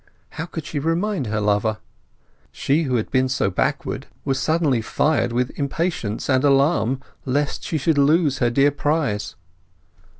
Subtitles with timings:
[0.29, 1.77] How could she remind her lover?
[2.51, 7.77] She who had been so backward was suddenly fired with impatience and alarm lest she
[7.77, 9.35] should lose her dear prize.